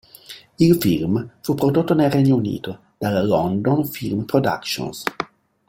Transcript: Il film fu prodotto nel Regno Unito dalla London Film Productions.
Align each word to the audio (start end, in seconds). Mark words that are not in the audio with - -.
Il 0.57 0.81
film 0.81 1.31
fu 1.41 1.53
prodotto 1.53 1.93
nel 1.93 2.09
Regno 2.09 2.35
Unito 2.35 2.79
dalla 2.97 3.21
London 3.21 3.85
Film 3.85 4.25
Productions. 4.25 5.03